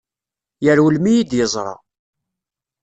Yerwel 0.63 0.97
mi 1.03 1.11
yi-d-yeẓra. 1.15 1.75